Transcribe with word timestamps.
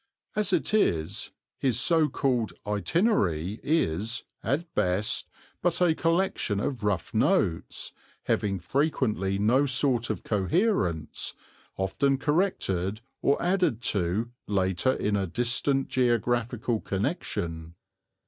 As 0.35 0.51
it 0.51 0.73
is, 0.73 1.29
his 1.59 1.79
so 1.79 2.09
called 2.09 2.53
Itinerary 2.65 3.59
is, 3.61 4.23
at 4.43 4.73
best, 4.73 5.29
but 5.61 5.79
a 5.79 5.93
collection 5.93 6.59
of 6.59 6.83
rough 6.83 7.13
notes, 7.13 7.91
having 8.23 8.57
frequently 8.57 9.37
no 9.37 9.67
sort 9.67 10.09
of 10.09 10.23
coherence, 10.23 11.35
often 11.77 12.17
corrected 12.17 13.01
or 13.21 13.39
added 13.39 13.79
to 13.93 14.31
later 14.47 14.93
in 14.93 15.15
a 15.15 15.27
distant 15.27 15.87
geographical 15.87 16.79
connection. 16.79 17.75